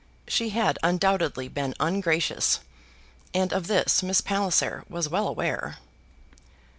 [0.27, 2.61] She had undoubtedly been ungracious,
[3.35, 5.77] and of this Miss Palliser was well aware.